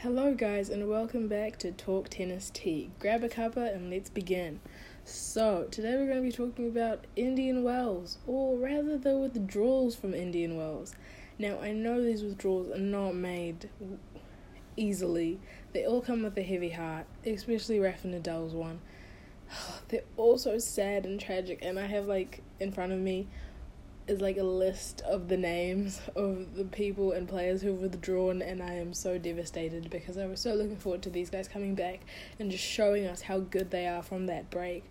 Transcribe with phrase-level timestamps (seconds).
[0.00, 2.90] Hello, guys, and welcome back to Talk Tennis Tea.
[2.98, 4.60] Grab a cuppa and let's begin.
[5.04, 10.12] So, today we're going to be talking about Indian Wells, or rather the withdrawals from
[10.12, 10.94] Indian Wells.
[11.38, 13.70] Now, I know these withdrawals are not made
[14.76, 15.40] easily,
[15.72, 18.80] they all come with a heavy heart, especially Rafa Nadal's one.
[19.88, 23.28] They're all so sad and tragic, and I have like in front of me
[24.08, 28.62] is like a list of the names of the people and players who've withdrawn, and
[28.62, 32.00] I am so devastated because I was so looking forward to these guys coming back
[32.38, 34.84] and just showing us how good they are from that break.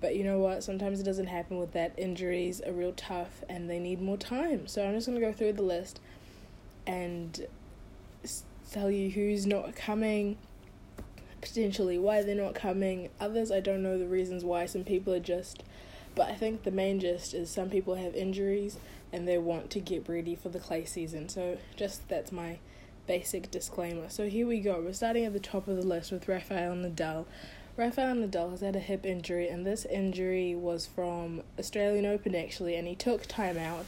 [0.00, 0.62] But you know what?
[0.62, 1.92] Sometimes it doesn't happen with that.
[1.98, 4.66] Injuries are real tough and they need more time.
[4.66, 6.00] So I'm just going to go through the list
[6.86, 7.46] and
[8.70, 10.38] tell you who's not coming,
[11.40, 13.10] potentially why they're not coming.
[13.20, 14.66] Others, I don't know the reasons why.
[14.66, 15.62] Some people are just
[16.14, 18.76] but I think the main gist is some people have injuries
[19.12, 21.28] and they want to get ready for the clay season.
[21.28, 22.58] So just that's my
[23.06, 24.08] basic disclaimer.
[24.08, 24.80] So here we go.
[24.80, 27.26] We're starting at the top of the list with Rafael Nadal.
[27.76, 32.76] Rafael Nadal has had a hip injury, and this injury was from Australian Open actually,
[32.76, 33.86] and he took time out.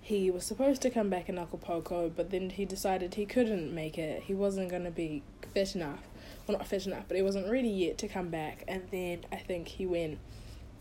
[0.00, 3.98] He was supposed to come back in Acapulco, but then he decided he couldn't make
[3.98, 4.22] it.
[4.22, 5.22] He wasn't going to be
[5.52, 6.00] fit enough.
[6.46, 9.36] Well, not fit enough, but he wasn't ready yet to come back, and then I
[9.36, 10.18] think he went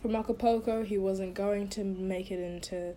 [0.05, 2.93] from Acapulco, he wasn't going to make it into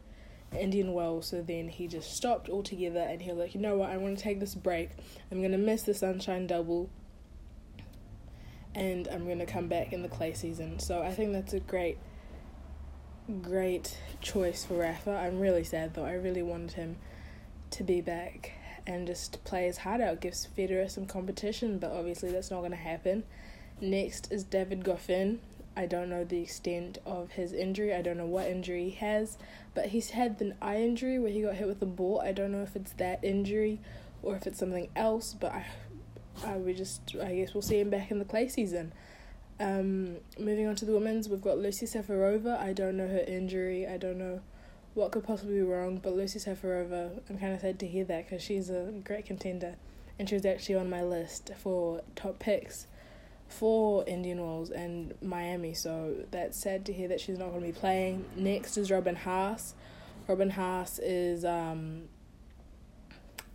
[0.53, 3.89] Indian Wells, so then he just stopped altogether and he was like, you know what,
[3.89, 4.91] I want to take this break.
[5.33, 6.91] I'm going to miss the Sunshine Double
[8.75, 10.81] and I'm going to come back in the clay season.
[10.81, 11.97] So I think that's a great,
[13.41, 15.13] great choice for Rafa.
[15.13, 16.05] I'm really sad though.
[16.05, 16.99] I really wanted him
[17.71, 18.53] to be back
[18.87, 22.73] and just play his heart out, gives Federer some competition, but obviously that's not going
[22.73, 23.25] to happen.
[23.81, 25.39] Next is David Goffin.
[25.79, 27.95] I don't know the extent of his injury.
[27.95, 29.39] I don't know what injury he has,
[29.75, 32.21] but he's had an eye injury where he got hit with a ball.
[32.21, 33.79] I don't know if it's that injury
[34.21, 35.67] or if it's something else, but I,
[36.45, 38.93] I would just, I guess we'll see him back in the clay season.
[39.61, 42.59] Um, moving on to the women's, we've got Lucie Safarova.
[42.59, 43.87] I don't know her injury.
[43.87, 44.41] I don't know
[44.95, 48.25] what could possibly be wrong, but Lucie Safarova, I'm kind of sad to hear that
[48.29, 49.77] because she's a great contender,
[50.19, 52.89] and she was actually on my list for top picks
[53.49, 57.67] for Indian Wells and Miami, so that's sad to hear that she's not going to
[57.67, 58.25] be playing.
[58.37, 59.73] Next is Robin Haase.
[60.29, 62.03] Robin Haase is um,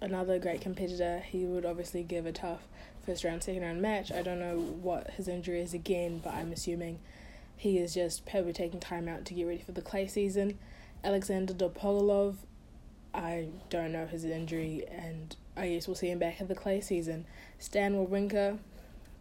[0.01, 1.19] another great competitor.
[1.19, 2.67] He would obviously give a tough
[3.05, 4.11] first round, second round match.
[4.11, 6.99] I don't know what his injury is again, but I'm assuming
[7.55, 10.57] he is just probably taking time out to get ready for the clay season.
[11.03, 12.35] Alexander Dolgopolov,
[13.13, 16.81] I don't know his injury, and I guess we'll see him back at the clay
[16.81, 17.25] season.
[17.59, 18.57] Stan Wawrinka,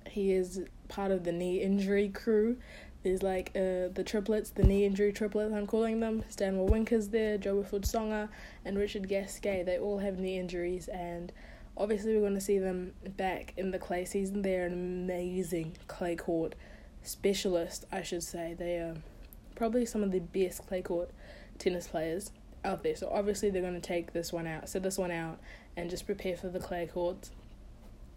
[0.08, 2.56] he is part of the knee injury crew.
[3.02, 6.22] There's like uh, the triplets, the knee injury triplets, I'm calling them.
[6.28, 8.28] Stan Wawrinka's there, Jo-Wilfried Tsonga,
[8.64, 9.64] and Richard Gasquet.
[9.64, 11.32] They all have knee injuries, and
[11.76, 14.42] obviously we're going to see them back in the clay season.
[14.42, 16.54] They're an amazing clay court
[17.02, 18.54] specialist, I should say.
[18.56, 18.94] They are
[19.56, 21.10] probably some of the best clay court
[21.58, 22.30] tennis players
[22.64, 22.94] out there.
[22.94, 25.40] So obviously they're going to take this one out, set this one out,
[25.76, 27.30] and just prepare for the clay courts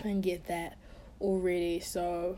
[0.04, 0.78] and get that
[1.22, 1.80] already.
[1.80, 2.38] So,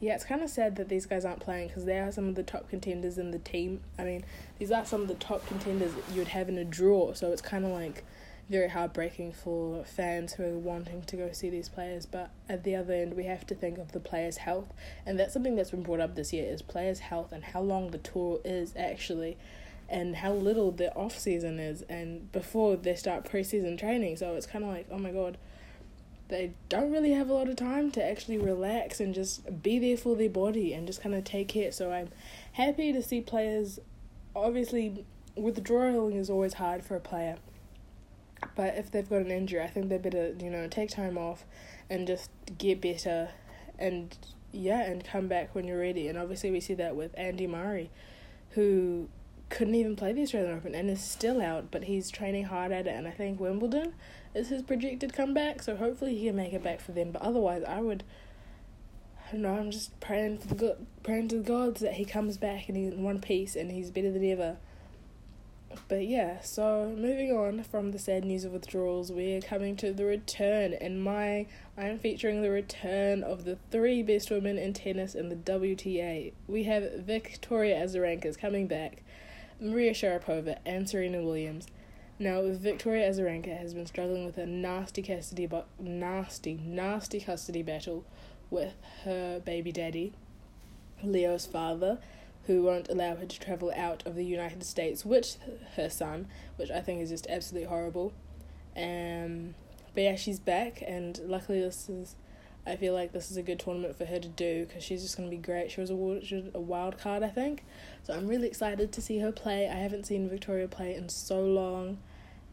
[0.00, 2.34] yeah, it's kind of sad that these guys aren't playing because they are some of
[2.34, 3.80] the top contenders in the team.
[3.98, 4.24] I mean,
[4.58, 7.14] these are some of the top contenders you'd have in a draw.
[7.14, 8.04] So it's kind of like
[8.48, 12.06] very heartbreaking for fans who are wanting to go see these players.
[12.06, 14.72] But at the other end, we have to think of the players' health,
[15.06, 17.90] and that's something that's been brought up this year: is players' health and how long
[17.90, 19.36] the tour is actually.
[19.86, 24.46] And how little the off season is, and before they start preseason training, so it's
[24.46, 25.36] kind of like, oh my god,
[26.28, 29.96] they don't really have a lot of time to actually relax and just be there
[29.96, 31.70] for their body and just kind of take care.
[31.70, 32.08] So I'm
[32.52, 33.78] happy to see players.
[34.34, 35.04] Obviously,
[35.36, 37.36] withdrawing is always hard for a player,
[38.56, 41.44] but if they've got an injury, I think they better you know take time off
[41.90, 43.28] and just get better
[43.78, 44.16] and
[44.50, 46.08] yeah and come back when you're ready.
[46.08, 47.90] And obviously, we see that with Andy Murray,
[48.50, 49.08] who
[49.54, 52.88] couldn't even play the Australian Open and is still out, but he's training hard at
[52.88, 52.94] it.
[52.94, 53.94] And I think Wimbledon
[54.34, 57.12] is his projected comeback, so hopefully he can make it back for them.
[57.12, 58.02] But otherwise, I would.
[59.26, 59.54] I don't know.
[59.54, 62.76] I'm just praying for the good, praying to the gods that he comes back and
[62.76, 64.56] he's in one piece and he's better than ever.
[65.88, 70.04] But yeah, so moving on from the sad news of withdrawals, we're coming to the
[70.04, 71.46] return, and my
[71.76, 76.32] I am featuring the return of the three best women in tennis in the WTA.
[76.46, 79.02] We have Victoria Azarenka coming back,
[79.60, 81.66] Maria Sharapova, and Serena Williams.
[82.18, 88.04] Now, Victoria Azarenka has been struggling with a nasty custody, but nasty, nasty custody battle
[88.50, 88.74] with
[89.04, 90.12] her baby daddy,
[91.02, 91.98] Leo's father,
[92.46, 95.38] who won't allow her to travel out of the United States with
[95.76, 98.12] her son, which I think is just absolutely horrible.
[98.76, 99.54] Um,
[99.94, 102.16] but yeah, she's back, and luckily this is.
[102.66, 105.16] I feel like this is a good tournament for her to do because she's just
[105.16, 105.70] going to be great.
[105.70, 107.64] She was awarded a wild card, I think.
[108.04, 109.68] So I'm really excited to see her play.
[109.68, 111.98] I haven't seen Victoria play in so long.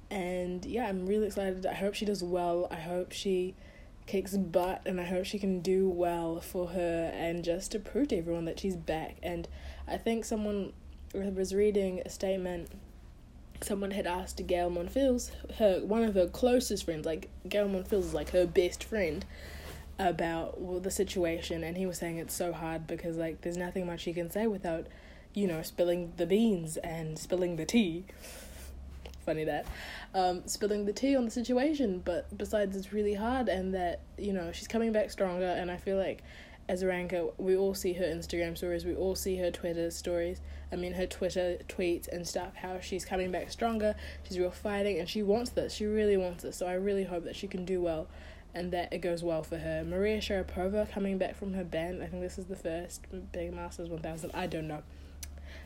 [0.10, 1.66] And yeah, I'm really excited.
[1.66, 2.68] I hope she does well.
[2.70, 3.56] I hope she
[4.06, 8.10] kicks butt and I hope she can do well for her and just to prove
[8.10, 9.16] to everyone that she's back.
[9.24, 9.48] And
[9.88, 10.74] I think someone
[11.14, 12.70] was reading a statement
[13.64, 18.14] someone had asked Gael Monfils, her one of her closest friends, like Gael Monfils is
[18.14, 19.26] like her best friend,
[20.10, 23.86] about well, the situation, and he was saying it's so hard because like there's nothing
[23.86, 24.88] much he can say without,
[25.34, 28.06] you know, spilling the beans and spilling the tea.
[29.26, 29.68] Funny that,
[30.16, 32.02] um, spilling the tea on the situation.
[32.04, 35.78] But besides, it's really hard, and that you know she's coming back stronger, and I
[35.78, 36.24] feel like
[36.70, 40.42] Azarenka, we all see her Instagram stories, we all see her Twitter stories.
[40.72, 43.94] I mean, her Twitter tweets and stuff, how she's coming back stronger,
[44.24, 45.74] she's real fighting, and she wants this.
[45.74, 46.56] She really wants this.
[46.56, 48.08] So I really hope that she can do well
[48.54, 49.84] and that it goes well for her.
[49.84, 52.02] Maria Sharapova coming back from her ban.
[52.02, 54.32] I think this is the first big Masters 1000.
[54.34, 54.84] I don't know.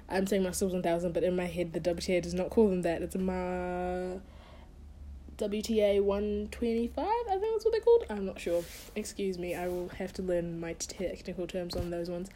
[0.07, 3.01] I'm saying Masters 1000, but in my head, the WTA does not call them that.
[3.01, 4.19] It's a ma.
[5.37, 8.05] WTA 125, I think that's what they're called.
[8.09, 8.63] I'm not sure.
[8.95, 12.29] Excuse me, I will have to learn my technical terms on those ones.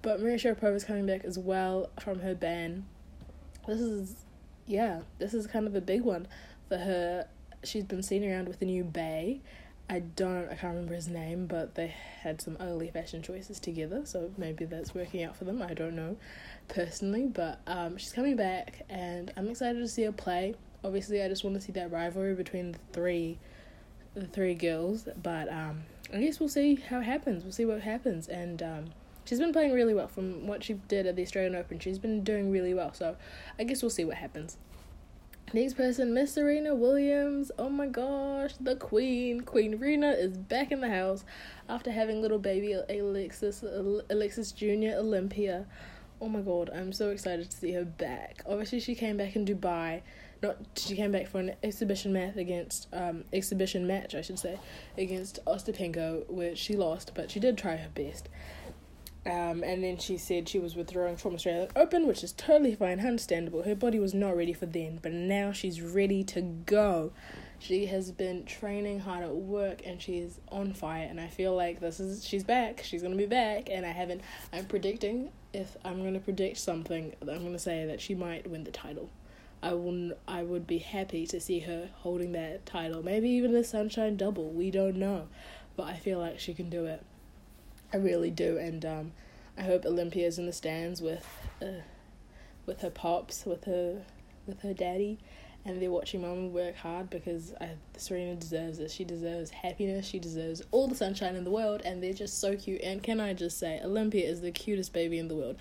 [0.00, 2.84] But Maria Sharapova is coming back as well from her ban.
[3.66, 4.14] This is,
[4.64, 6.28] yeah, this is kind of a big one
[6.68, 7.26] for her.
[7.64, 9.40] She's been seen around with a new bae.
[9.88, 14.02] I don't, I can't remember his name, but they had some early fashion choices together,
[14.04, 15.62] so maybe that's working out for them.
[15.62, 16.16] I don't know
[16.66, 20.54] personally, but um, she's coming back, and I'm excited to see her play
[20.86, 23.38] obviously I just want to see that rivalry between the three
[24.14, 27.42] the three girls, but um I guess we'll see how it happens.
[27.42, 28.84] We'll see what happens and um
[29.24, 31.78] she's been playing really well from what she did at the Australian Open.
[31.80, 32.94] She's been doing really well.
[32.94, 33.16] So
[33.58, 34.56] I guess we'll see what happens.
[35.52, 37.52] Next person, Miss Serena Williams.
[37.56, 39.42] Oh my gosh, the Queen.
[39.42, 41.24] Queen Rena is back in the house
[41.68, 43.62] after having little baby Alexis
[44.10, 45.66] Alexis Junior Olympia.
[46.20, 48.42] Oh my god, I'm so excited to see her back.
[48.44, 50.02] Obviously, she came back in Dubai
[50.42, 54.58] not she came back for an exhibition match against um exhibition match I should say
[54.98, 58.28] against Ostapenko which she lost but she did try her best.
[59.26, 63.00] Um, and then she said she was withdrawing from Australian Open, which is totally fine,
[63.00, 63.64] understandable.
[63.64, 67.12] Her body was not ready for then, but now she's ready to go.
[67.58, 71.06] She has been training hard at work and she is on fire.
[71.08, 72.82] And I feel like this is she's back.
[72.84, 73.68] She's gonna be back.
[73.70, 74.20] And I haven't.
[74.52, 78.70] I'm predicting if I'm gonna predict something, I'm gonna say that she might win the
[78.70, 79.10] title.
[79.62, 83.02] I will I would be happy to see her holding that title.
[83.02, 84.50] Maybe even the Sunshine Double.
[84.50, 85.28] We don't know,
[85.74, 87.02] but I feel like she can do it.
[87.92, 89.12] I really do, and um,
[89.56, 91.26] I hope Olympia's in the stands with,
[91.62, 91.82] uh,
[92.66, 94.02] with her pops, with her,
[94.46, 95.18] with her daddy,
[95.64, 98.90] and they're watching mom work hard because I, Serena deserves it.
[98.90, 100.06] She deserves happiness.
[100.06, 102.80] She deserves all the sunshine in the world, and they're just so cute.
[102.82, 105.56] And can I just say, Olympia is the cutest baby in the world.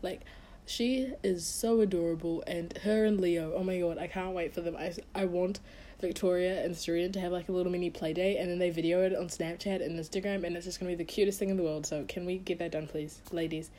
[0.00, 0.22] Like,
[0.64, 3.54] she is so adorable, and her and Leo.
[3.56, 4.76] Oh my god, I can't wait for them.
[4.76, 5.60] I I want
[6.00, 9.02] Victoria and Serena to have like a little mini play date, and then they video
[9.02, 11.62] it on Snapchat and Instagram, and it's just gonna be the cutest thing in the
[11.62, 11.86] world.
[11.86, 13.70] So can we get that done, please, ladies?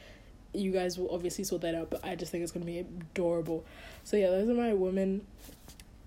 [0.54, 3.64] You guys will obviously sort that out, but I just think it's gonna be adorable.
[4.04, 5.26] So yeah, those are my women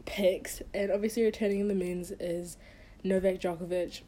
[0.04, 2.56] picks, and obviously returning in the men's is
[3.02, 4.02] Novak Djokovic.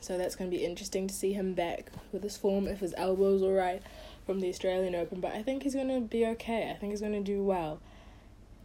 [0.00, 3.42] So that's gonna be interesting to see him back with his form if his elbow's
[3.42, 3.82] alright
[4.26, 6.70] from the Australian Open, but I think he's to be okay.
[6.70, 7.80] I think he's to do well.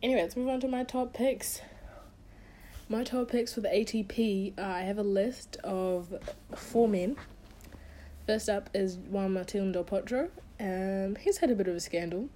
[0.02, 1.62] Anyway, let's move on to my top picks.
[2.92, 6.12] My top picks for the ATP, uh, I have a list of
[6.56, 7.18] four men.
[8.26, 10.32] First up is Juan Martin Del Potro.
[10.60, 12.30] Um, he's had a bit of a scandal,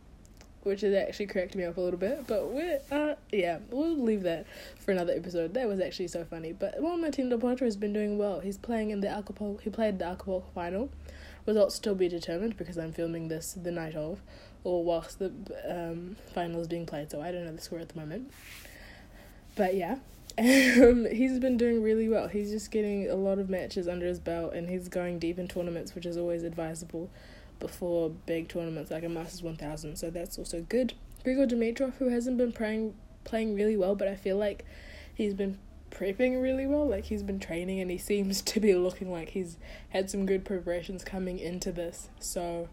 [0.62, 2.27] which has actually cracked me up a little bit.
[2.27, 4.45] But we're uh, yeah, we'll leave that
[4.77, 5.55] for another episode.
[5.55, 6.53] That was actually so funny.
[6.53, 8.39] But Juan Martin Del Potro has been doing well.
[8.39, 9.60] He's playing in the Acapulco.
[9.60, 10.91] He played the Acapulco final.
[11.48, 14.22] Results still be determined because I'm filming this the night of,
[14.63, 15.31] or whilst the
[15.67, 18.31] um, final is being played, so I don't know the score at the moment.
[19.55, 19.98] But yeah,
[20.38, 22.28] um, he's been doing really well.
[22.28, 25.48] He's just getting a lot of matches under his belt, and he's going deep in
[25.48, 27.10] tournaments, which is always advisable
[27.60, 29.96] before big tournaments like a Masters 1000.
[29.96, 30.94] So that's also good.
[31.25, 34.66] Grigor Dimitrov, who hasn't been playing playing really well, but I feel like
[35.13, 35.58] he's been
[35.92, 36.88] prepping really well.
[36.88, 39.58] Like he's been training and he seems to be looking like he's
[39.90, 42.10] had some good preparations coming into this.
[42.20, 42.68] So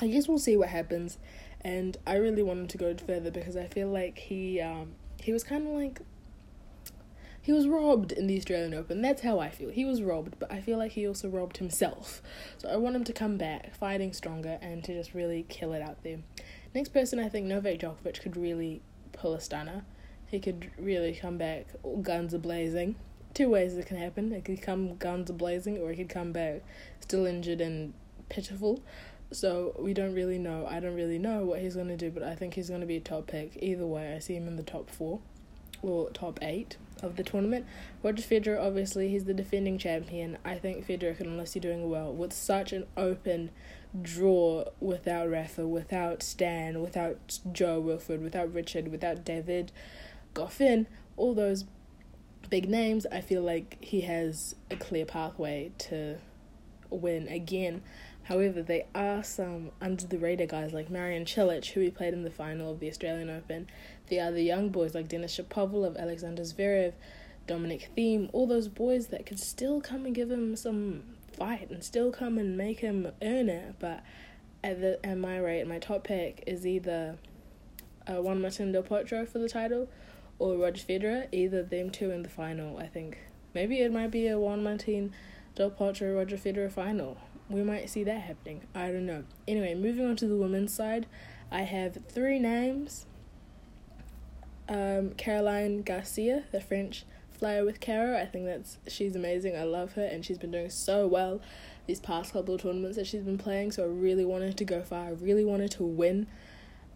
[0.00, 1.18] I guess we'll see what happens.
[1.62, 5.32] And I really want him to go further because I feel like he um he
[5.32, 6.00] was kind of like
[7.42, 9.00] he was robbed in the Australian Open.
[9.00, 9.70] That's how I feel.
[9.70, 12.20] He was robbed, but I feel like he also robbed himself.
[12.58, 15.80] So I want him to come back, fighting stronger, and to just really kill it
[15.80, 16.18] out there.
[16.74, 18.82] Next person, I think Novak Djokovic could really
[19.12, 19.84] pull a stunner
[20.26, 21.66] He could really come back
[22.02, 22.96] guns a blazing.
[23.32, 24.32] Two ways it can happen.
[24.32, 26.62] It could come guns a blazing, or he could come back
[27.00, 27.94] still injured and
[28.28, 28.82] pitiful.
[29.32, 30.66] So we don't really know.
[30.66, 33.00] I don't really know what he's gonna do, but I think he's gonna be a
[33.00, 33.56] top pick.
[33.60, 35.20] Either way, I see him in the top four
[35.82, 37.66] or top eight of the tournament.
[38.02, 40.38] Roger Federer, obviously, he's the defending champion.
[40.44, 43.50] I think Federer can honestly doing well with such an open
[44.00, 49.72] draw without Rafa, without Stan, without Jo-Wilfried, without Richard, without David,
[50.34, 51.64] Goffin, all those
[52.48, 53.06] big names.
[53.10, 56.18] I feel like he has a clear pathway to
[56.88, 57.82] win again.
[58.24, 62.22] However, there are some under the radar guys like Marin Cilic, who he played in
[62.22, 63.66] the final of the Australian Open.
[64.10, 66.92] There other young boys like Denis Shapovalov, Alexander Zverev,
[67.46, 71.82] Dominic Thiem, all those boys that could still come and give him some fight and
[71.82, 73.76] still come and make him earn it.
[73.78, 74.02] But
[74.62, 77.16] at the at my rate, my top pick is either
[78.06, 79.88] uh, Juan Martin Del Potro for the title
[80.38, 81.28] or Roger Federer.
[81.32, 82.78] Either them two in the final.
[82.78, 83.18] I think
[83.54, 85.12] maybe it might be a Juan Martin
[85.54, 87.16] Del Potro Roger Federer final
[87.50, 88.62] we might see that happening.
[88.74, 89.24] I don't know.
[89.46, 91.06] Anyway, moving on to the women's side,
[91.50, 93.06] I have three names.
[94.70, 98.16] Um, Caroline Garcia, the French flyer with Caro.
[98.16, 99.56] I think that's she's amazing.
[99.56, 101.40] I love her, and she's been doing so well
[101.86, 103.72] these past couple of tournaments that she's been playing.
[103.72, 105.06] So I really wanted to go far.
[105.06, 106.28] I really wanted to win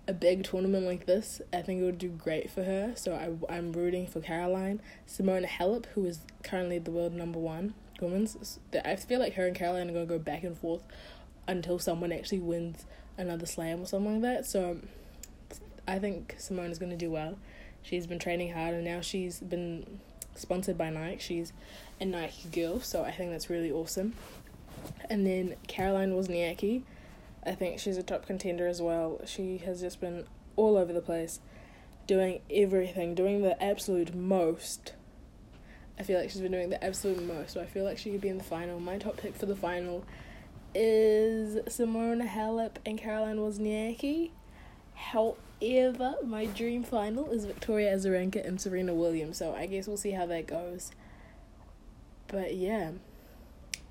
[0.07, 1.43] a big tournament like this.
[1.53, 2.93] I think it would do great for her.
[2.95, 4.81] So I I'm rooting for Caroline.
[5.09, 8.59] Simona Halep, who is currently the world number one women's.
[8.85, 10.83] I feel like her and Caroline are gonna go back and forth
[11.49, 12.87] until someone actually wins
[13.19, 14.47] another slam or something like that.
[14.47, 14.79] So
[15.87, 17.39] I think Simone is gonna do well.
[17.85, 20.01] She's been training hard and now she's been
[20.35, 21.21] sponsored by Nike.
[21.21, 21.53] She's
[22.01, 24.15] a Nike girl, so I think that's really awesome.
[25.09, 26.83] And then Caroline Wozniacki,
[27.47, 29.21] I think she's a top contender as well.
[29.25, 30.27] She has just been
[30.57, 31.39] all over the place,
[32.09, 34.95] doing everything, doing the absolute most
[35.99, 38.21] I feel like she's been doing the absolute most, so I feel like she could
[38.21, 38.81] be in the final.
[38.81, 40.05] My top pick for the final
[40.75, 44.31] is Simona Halep and Caroline Wozniacki.
[45.65, 50.11] However, my dream final is Victoria Azarenka and Serena Williams, so I guess we'll see
[50.11, 50.91] how that goes.
[52.29, 52.93] But yeah,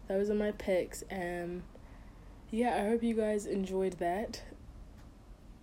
[0.08, 1.02] those are my picks.
[1.04, 1.64] and
[2.52, 4.44] yeah, I hope you guys enjoyed that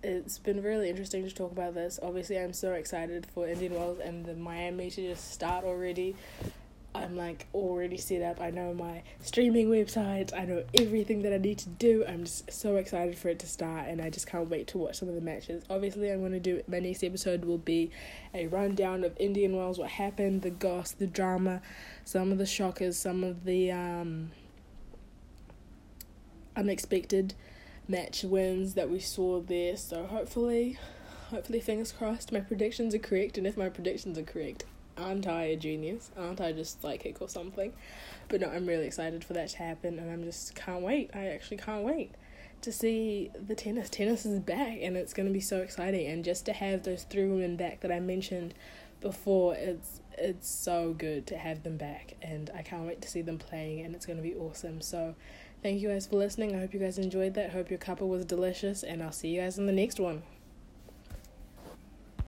[0.02, 1.98] it's been really interesting to talk about this.
[2.02, 6.16] Obviously, I'm so excited for Indian Wells and the Miami to just start already.
[6.92, 8.40] I'm like already set up.
[8.40, 10.36] I know my streaming website.
[10.36, 12.04] I know everything that I need to do.
[12.06, 14.96] I'm just so excited for it to start, and I just can't wait to watch
[14.96, 15.62] some of the matches.
[15.70, 17.92] Obviously, I'm going to do my next episode will be
[18.34, 21.62] a rundown of Indian Wells, what happened, the goss, the drama,
[22.04, 24.32] some of the shockers, some of the um
[26.56, 27.34] unexpected
[27.86, 29.76] match wins that we saw there.
[29.76, 30.76] So hopefully,
[31.28, 33.38] hopefully, fingers crossed, my predictions are correct.
[33.38, 34.64] And if my predictions are correct,
[34.96, 36.10] aren't I a genius?
[36.16, 37.72] Aren't I just psychic or something?
[38.28, 41.10] But no, I'm really excited for that to happen, and I'm just can't wait.
[41.14, 42.12] I actually can't wait
[42.62, 43.90] to see the tennis.
[43.90, 46.06] Tennis is back, and it's going to be so exciting.
[46.06, 48.54] And just to have those three women back that I mentioned
[49.00, 53.22] before, it's it's so good to have them back, and I can't wait to see
[53.22, 54.80] them playing, and it's going to be awesome.
[54.82, 55.14] So
[55.62, 56.56] Thank you guys for listening.
[56.56, 57.50] I hope you guys enjoyed that.
[57.50, 60.22] Hope your cuppa was delicious, and I'll see you guys in the next one.